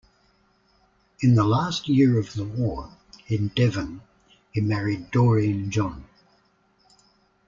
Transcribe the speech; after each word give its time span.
In 1.21 1.35
the 1.35 1.43
last 1.43 1.87
year 1.87 2.17
of 2.17 2.33
the 2.33 2.43
war, 2.43 2.89
in 3.27 3.49
Devon, 3.49 4.01
he 4.51 4.59
married 4.59 5.11
Doreen 5.11 5.69
John. 5.69 6.05